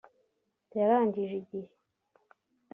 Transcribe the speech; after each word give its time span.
yarangije 0.77 1.33
igihe 1.41 1.73